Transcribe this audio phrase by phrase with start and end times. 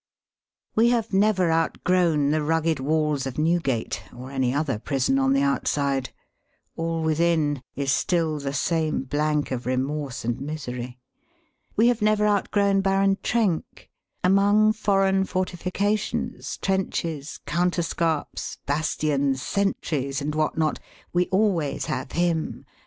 [0.73, 5.43] We have never outgrown the rugged walls of Newgate, or any other prison on the
[5.43, 6.09] out side.
[6.75, 10.97] All within, is still the same blank of remorse and misery.
[11.75, 13.91] We have never out grown Baron Trenck,
[14.23, 20.79] Among foreign forti fications, trenches, counterscarps, bastions, sentries, and what not,
[21.13, 22.65] we always have him.